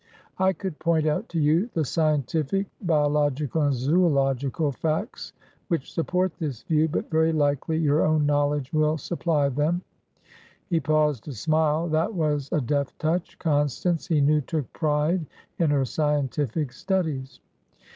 [0.39, 5.33] "I could point out to you the scientific (biological and zoological) facts
[5.67, 9.83] which support this view, but very likely your own knowledge will supply them."
[10.71, 11.87] He paused to smile.
[11.87, 13.37] That was a deft touch.
[13.37, 15.23] Constance, he knew, took pride
[15.59, 17.39] in her scientific studies.